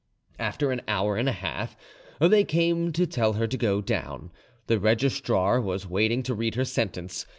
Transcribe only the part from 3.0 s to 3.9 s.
tell her to go